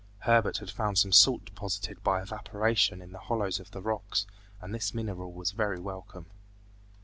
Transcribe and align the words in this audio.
Herbert 0.21 0.57
had 0.57 0.71
found 0.71 0.97
some 0.97 1.11
salt 1.11 1.45
deposited 1.45 2.01
by 2.03 2.23
evaporation 2.23 3.03
in 3.03 3.11
the 3.11 3.19
hollows 3.19 3.59
of 3.59 3.69
the 3.69 3.83
rocks, 3.83 4.25
and 4.59 4.73
this 4.73 4.95
mineral 4.95 5.31
was 5.31 5.51
very 5.51 5.79
welcome. 5.79 6.25